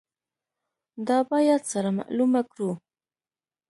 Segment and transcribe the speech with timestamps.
[1.07, 2.71] دا باید سره معلومه کړو.